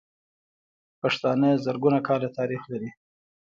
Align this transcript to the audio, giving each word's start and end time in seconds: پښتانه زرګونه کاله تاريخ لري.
پښتانه 1.01 1.49
زرګونه 1.65 1.99
کاله 2.07 2.29
تاريخ 2.37 2.61
لري. 2.71 2.89